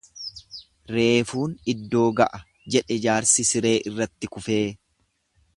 [0.95, 2.41] Reefuun iddoo ga'a
[2.77, 4.63] jedhe jaarsi siree irratti kufee.